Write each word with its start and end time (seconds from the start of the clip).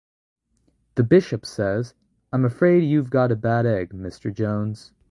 The 0.95 1.03
bishop 1.03 1.45
says: 1.45 1.93
I'm 2.33 2.43
afraid 2.43 2.79
you've 2.83 3.11
got 3.11 3.31
a 3.31 3.35
bad 3.35 3.67
egg, 3.67 3.91
Mr 3.93 4.33
Jones. 4.33 4.93